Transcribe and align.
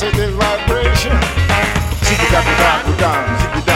The 0.00 0.08
street 0.08 0.28
life 0.36 0.66
because 3.54 3.75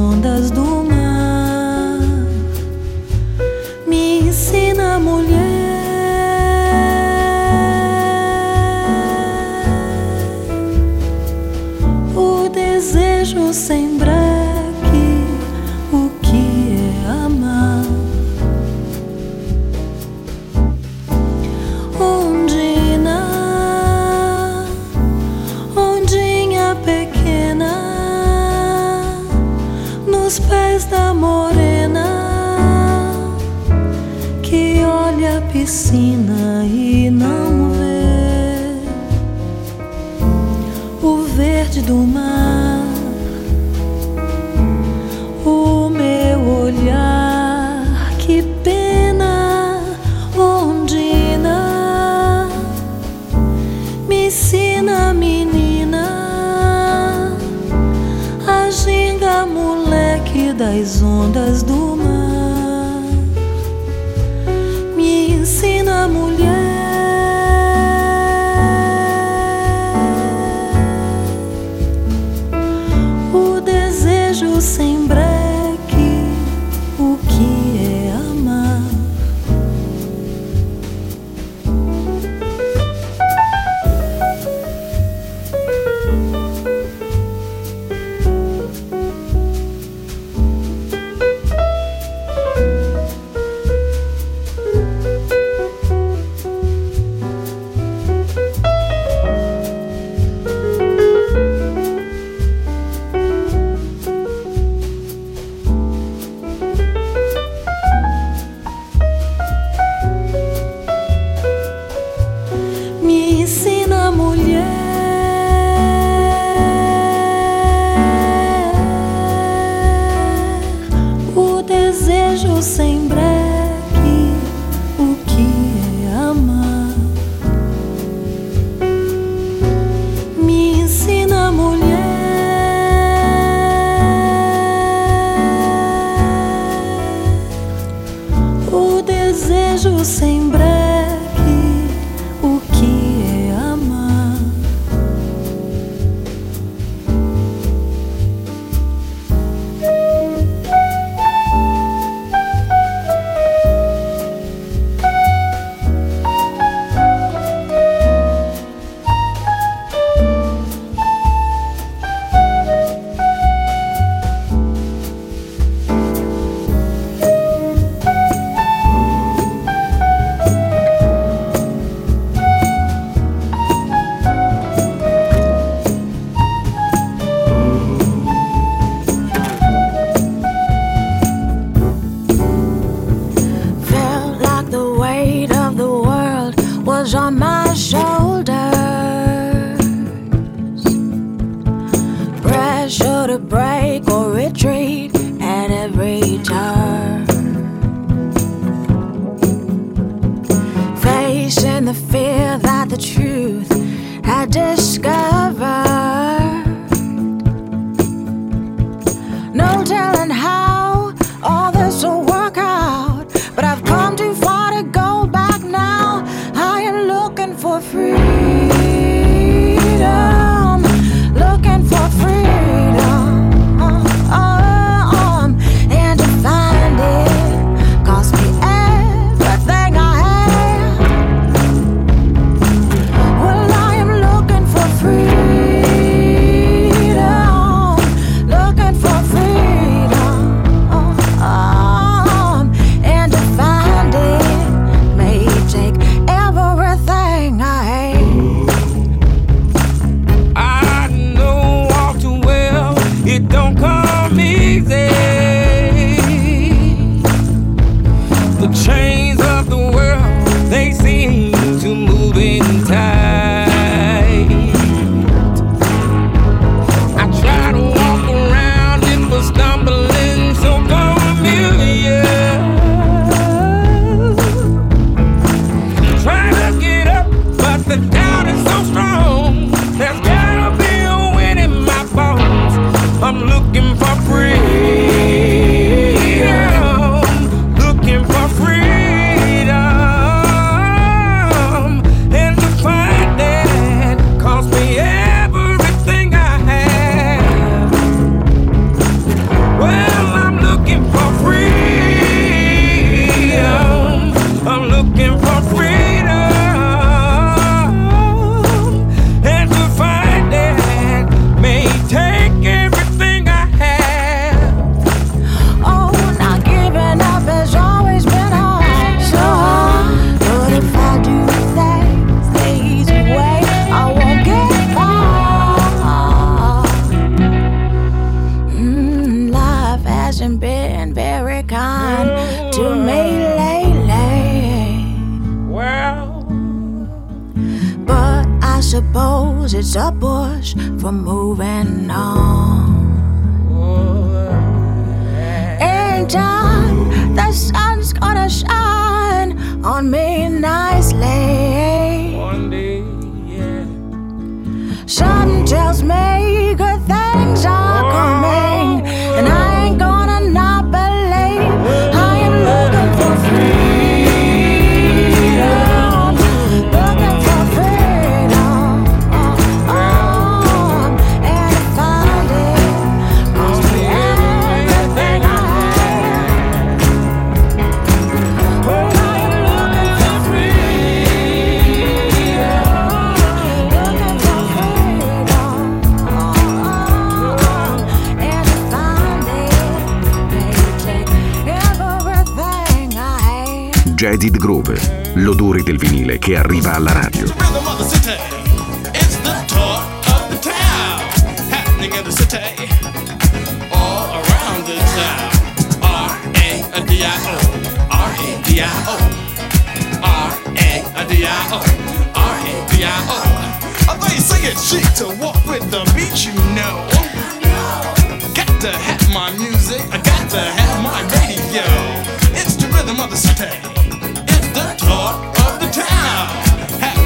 ondas 0.00 0.50
do 0.50 0.84
mar. 0.84 2.00
Me 3.86 4.20
ensina, 4.20 4.98
mulher. 4.98 5.49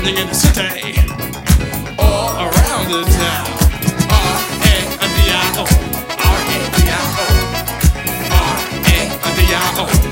happening 0.04 0.22
in 0.22 0.28
the 0.28 0.34
city, 0.34 0.98
all 1.98 2.36
around 2.36 2.90
the 2.90 3.02
town. 3.16 3.46
R 4.10 4.36
A 4.60 4.76
D 5.00 5.30
I 5.30 5.54
O, 5.56 5.64
R 6.20 6.40
A 6.44 6.60
D 6.72 6.88
I 6.88 7.04
O, 7.16 7.28
R 8.30 8.56
A 8.84 9.34
D 9.34 9.54
I 9.54 10.00
O. 10.00 10.03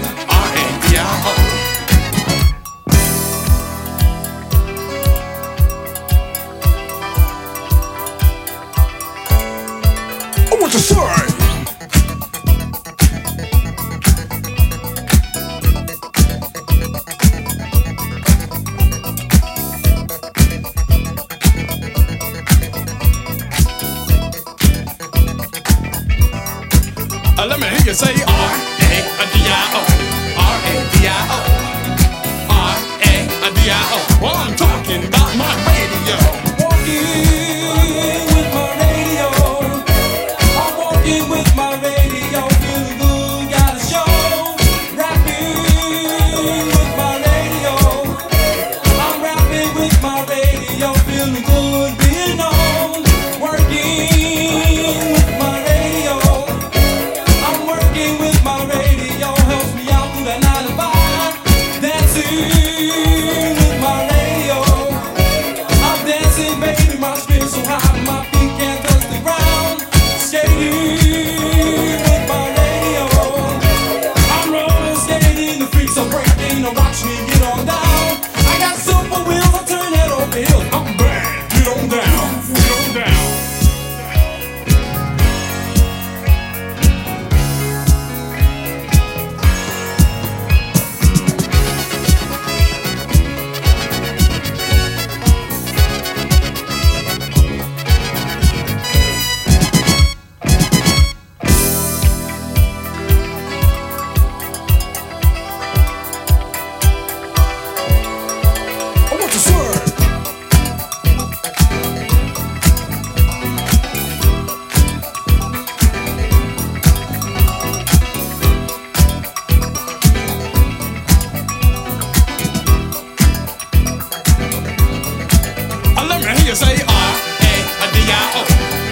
R-A-D-I-O, 128.02 128.42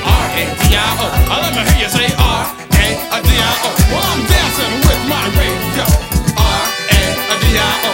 R-A-D-I-O. 0.06 1.06
I 1.30 1.40
let 1.42 1.52
me 1.56 1.62
hear 1.66 1.82
you 1.82 1.90
say 1.90 2.06
R-A-D-I-O. 2.14 3.66
Oh. 3.66 3.74
Well, 3.90 4.06
I'm 4.06 4.22
dancing 4.30 4.74
with 4.86 5.02
my 5.10 5.24
radio. 5.34 5.86
R-A-D-I-O, 6.38 7.90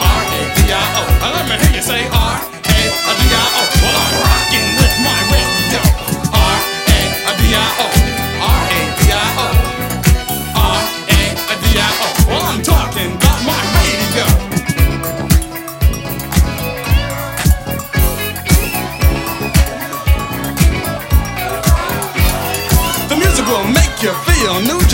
R-A-D-I-O. 0.00 1.02
I 1.20 1.28
let 1.36 1.44
me 1.48 1.54
hear 1.60 1.76
you 1.76 1.82
say 1.82 2.00
R-A-D-I-O. 2.08 3.60
Oh. 3.60 3.68
Well, 3.82 3.92
I'm 3.92 4.14
rocking. 4.24 4.53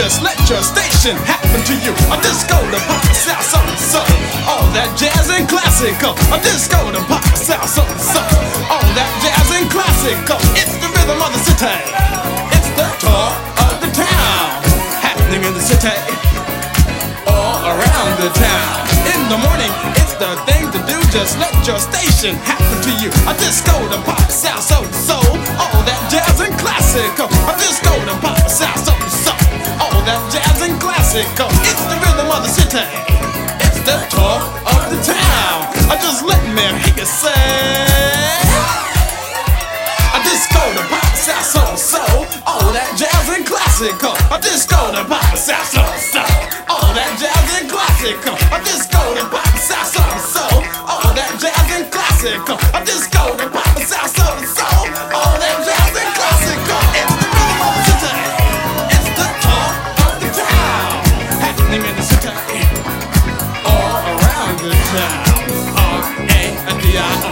just 0.00 0.22
let 0.24 0.40
your 0.48 0.64
station 0.64 1.12
happen 1.28 1.60
to 1.68 1.76
you. 1.84 1.92
A 2.08 2.16
disco 2.24 2.56
to 2.56 2.80
pop, 2.88 3.04
south, 3.12 3.44
soul, 3.44 3.68
soul. 3.76 4.08
All 4.48 4.64
that 4.72 4.88
jazz 4.96 5.28
and 5.28 5.44
classical. 5.44 6.16
A 6.32 6.40
disco 6.40 6.88
to 6.88 7.04
pop, 7.04 7.20
south, 7.36 7.68
soul, 7.68 7.84
soul. 8.00 8.24
All 8.72 8.88
that 8.96 9.12
jazz 9.20 9.48
and 9.52 9.68
classical. 9.68 10.40
It's 10.56 10.72
the 10.80 10.88
rhythm 10.88 11.20
of 11.20 11.36
the 11.36 11.42
city. 11.44 11.76
It's 12.56 12.70
the 12.80 12.88
talk 12.96 13.36
of 13.60 13.76
the 13.84 13.92
town. 13.92 14.64
Happening 15.04 15.44
in 15.44 15.52
the 15.52 15.60
city. 15.60 15.92
All 17.28 17.60
around 17.68 18.10
the 18.24 18.32
town. 18.32 18.72
In 19.04 19.20
the 19.28 19.36
morning, 19.36 19.72
it's 20.00 20.16
the 20.16 20.32
thing 20.48 20.64
to 20.72 20.80
do. 20.88 20.96
Just 21.12 21.36
let 21.36 21.52
your 21.68 21.76
station 21.76 22.40
happen 22.48 22.80
to 22.88 22.92
you. 23.04 23.12
A 23.28 23.36
disco 23.36 23.76
to 23.92 24.00
pop, 24.08 24.32
south, 24.32 24.64
soul, 24.64 24.88
soul. 24.96 25.36
All 25.60 25.84
that 25.84 26.00
jazz 26.08 26.40
and 26.40 26.56
classical. 26.56 27.28
A 27.28 27.52
disco 27.60 27.92
to 28.08 28.16
pop, 28.24 28.40
south, 28.48 28.80
soul, 28.80 28.96
soul 28.96 29.19
that 30.06 30.20
jazz 30.32 30.60
and 30.62 30.76
classical. 30.80 31.48
It's 31.66 31.84
the 31.88 31.96
rhythm 32.00 32.28
of 32.32 32.40
the 32.44 32.52
city. 32.52 32.84
It's 33.64 33.80
the 33.84 33.96
talk 34.08 34.42
of 34.64 34.82
the 34.88 34.98
town. 35.04 35.58
I 35.90 35.98
just 36.00 36.24
let 36.24 36.40
me 36.54 36.64
hear 36.84 37.04
you 37.04 37.08
say. 37.08 37.34
I 40.14 40.18
disco 40.24 40.62
to 40.76 40.82
pop, 40.88 41.12
sound 41.16 41.44
soul, 41.44 41.76
soul. 41.76 42.18
All 42.46 42.72
that 42.72 42.96
jazz 42.96 43.26
and 43.28 43.44
classical. 43.44 44.14
I 44.30 44.38
disco 44.40 44.78
to 44.94 45.02
pop, 45.04 45.36
sound 45.36 45.66
soul, 45.68 45.92
soul. 45.98 46.34
All 46.70 46.90
that 46.96 47.12
jazz 47.20 47.48
and 47.60 47.68
classical. 47.68 48.36
I 48.52 48.58
disco 48.64 49.00
to 49.16 49.24
pop, 49.28 49.52
sound 49.58 49.88
soul, 49.88 50.16
soul. 50.22 50.58
All 50.88 51.12
that 51.12 51.32
jazz 51.36 51.68
and 51.76 51.86
classical. 51.92 52.56
I 52.72 52.80
disco 52.84 53.22
to 53.36 53.46
pop, 53.50 53.74
sound 53.84 54.10
soul, 54.10 54.38
soul. 54.48 54.79
now. 64.92 65.22
R-A-D-I-O, 65.76 67.30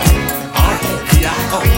R-A-D-I-O. 0.54 1.77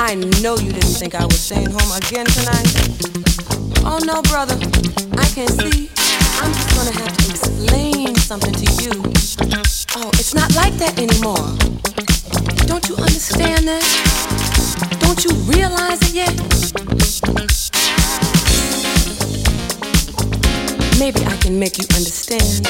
I 0.00 0.14
know 0.14 0.56
you 0.56 0.72
didn't 0.72 0.94
think 0.94 1.16
I 1.16 1.24
was 1.24 1.40
staying 1.40 1.70
home 1.70 1.90
again 1.90 2.24
tonight. 2.24 2.70
Oh 3.84 3.98
no, 4.06 4.22
brother, 4.22 4.54
I 5.18 5.26
can't 5.34 5.50
see. 5.50 5.90
I'm 6.38 6.52
just 6.54 6.70
gonna 6.76 6.92
have 6.92 7.16
to 7.16 7.30
explain 7.30 8.14
something 8.14 8.52
to 8.52 8.66
you. 8.82 8.92
Oh, 9.96 10.08
it's 10.14 10.34
not 10.34 10.54
like 10.54 10.74
that 10.74 10.96
anymore. 10.98 11.50
Don't 12.66 12.88
you 12.88 12.94
understand 12.96 13.66
that? 13.66 13.82
Don't 15.00 15.24
you 15.24 15.32
realize 15.50 16.00
it 16.02 16.14
yet? 16.14 16.34
Maybe 20.98 21.26
I 21.26 21.36
can 21.38 21.58
make 21.58 21.76
you 21.76 21.84
understand 21.96 22.68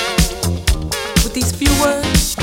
with 1.22 1.34
these 1.34 1.52
few 1.52 1.70
words. 1.82 2.36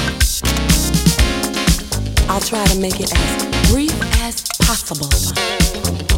I'll 2.29 2.39
try 2.39 2.63
to 2.65 2.79
make 2.79 2.99
it 2.99 3.11
as 3.11 3.71
brief 3.71 3.93
as 4.21 4.54
possible. 4.65 6.14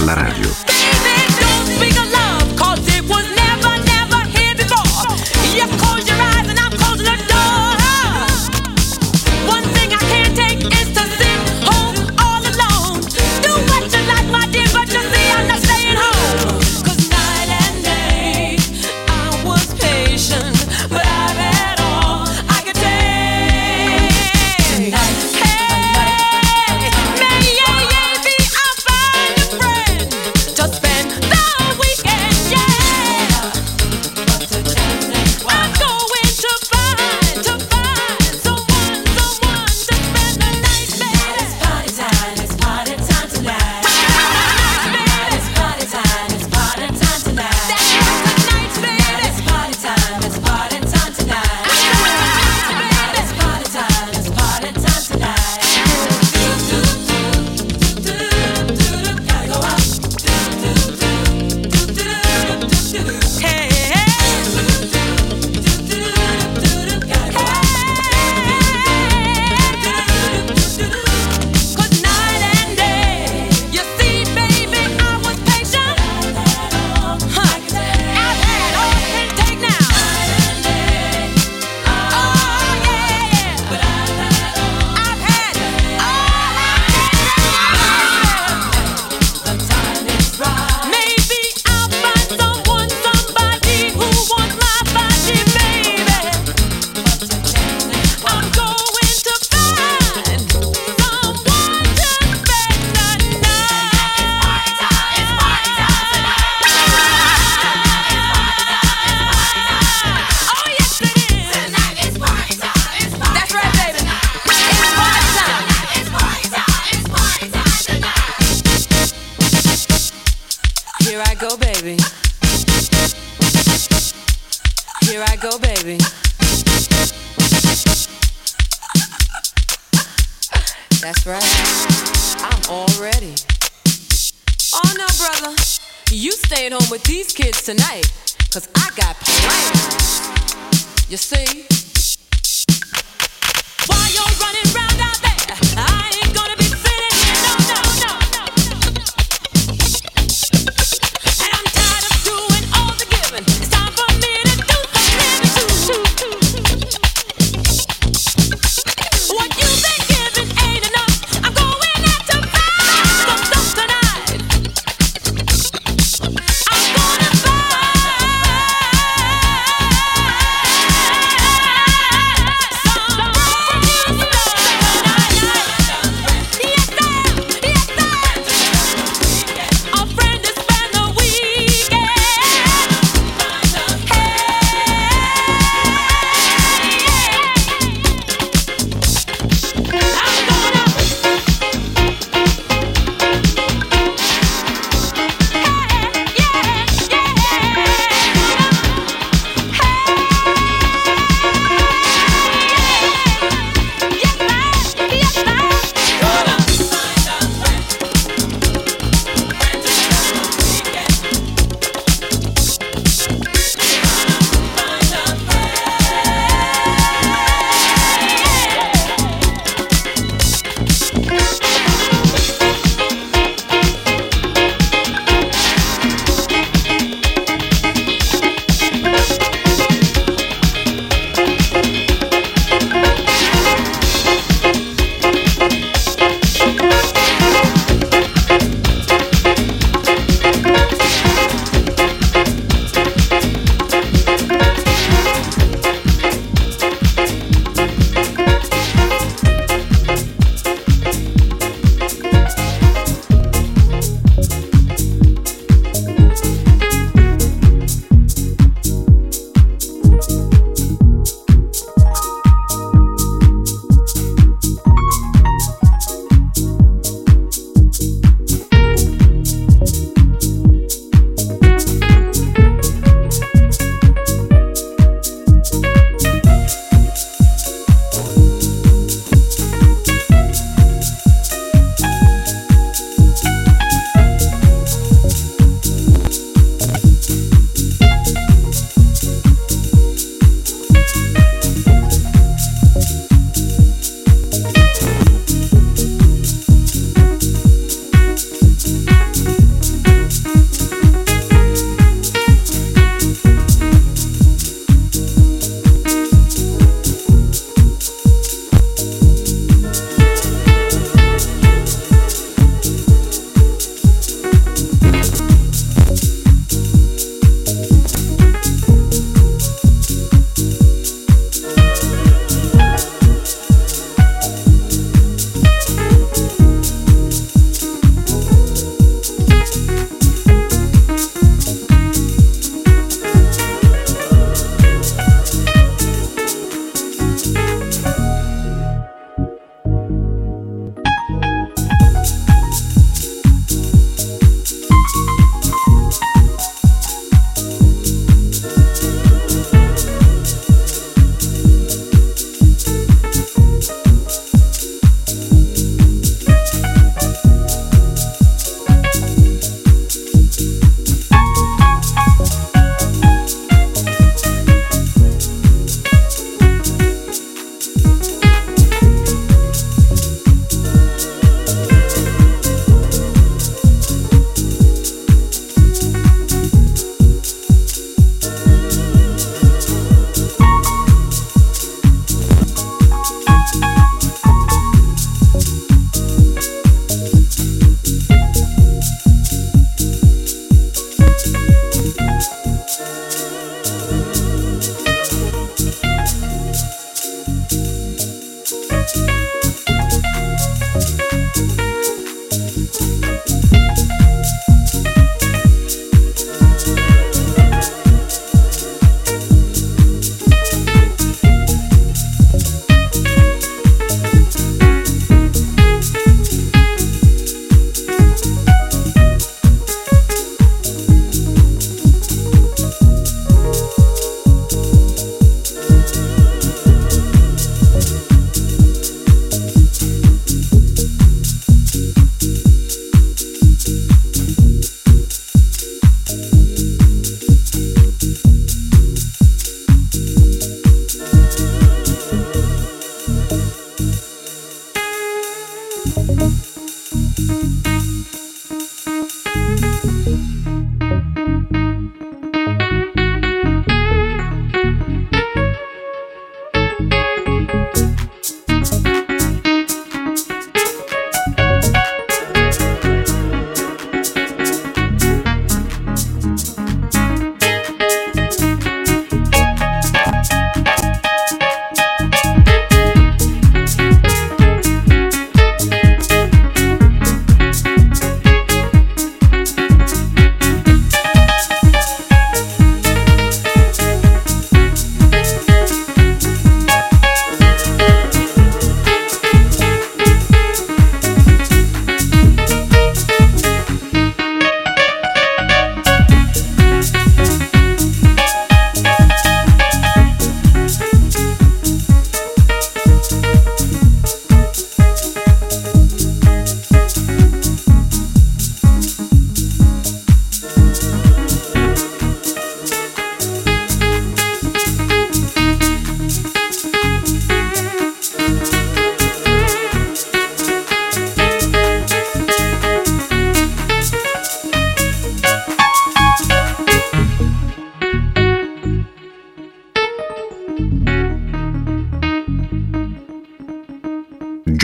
alla 0.00 0.14
radio. 0.14 0.49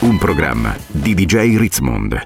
Un 0.00 0.18
programma 0.18 0.76
di 0.86 1.14
DJ 1.14 1.56
Ritzmond. 1.56 2.18